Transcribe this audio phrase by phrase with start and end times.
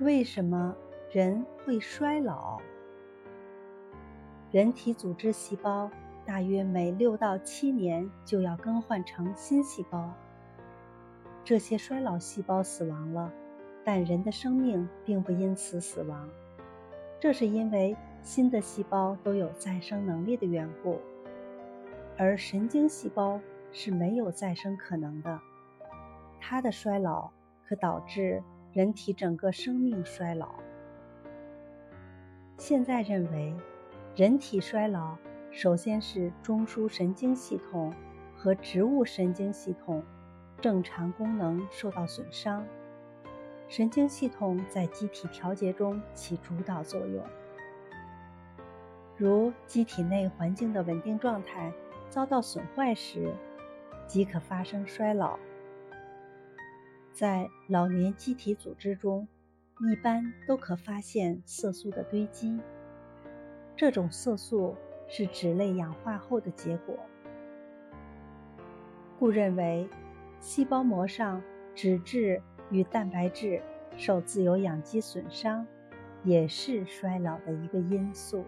[0.00, 0.74] 为什么
[1.10, 2.58] 人会衰老？
[4.50, 5.88] 人体组织细胞
[6.24, 10.12] 大约每六到七年就要更换成新细胞。
[11.44, 13.30] 这些衰老细胞死亡了，
[13.84, 16.28] 但人的生命并不因此死亡。
[17.20, 20.98] 这是因为新的细胞都有再生能力的缘故，
[22.16, 23.38] 而神经细胞
[23.70, 25.38] 是没有再生可能的。
[26.40, 27.30] 它的衰老
[27.68, 28.42] 可导致。
[28.72, 30.54] 人体整个生命衰老。
[32.56, 33.54] 现在认为，
[34.16, 35.14] 人体衰老
[35.50, 37.92] 首先是中枢神经系统
[38.34, 40.02] 和植物神经系统
[40.58, 42.64] 正常功能受到损伤，
[43.68, 47.22] 神经系统在机体调节中起主导作用，
[49.18, 51.70] 如机体内环境的稳定状态
[52.08, 53.34] 遭到损坏时，
[54.06, 55.38] 即可发生衰老。
[57.22, 59.28] 在老年机体组织中，
[59.92, 62.58] 一般都可发现色素的堆积。
[63.76, 64.74] 这种色素
[65.06, 66.98] 是脂类氧化后的结果，
[69.20, 69.88] 故认为
[70.40, 71.40] 细胞膜上
[71.76, 73.62] 脂质与蛋白质
[73.96, 75.64] 受自由氧基损伤，
[76.24, 78.44] 也是衰老的一个因素。